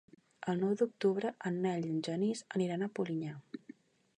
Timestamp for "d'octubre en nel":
0.79-1.85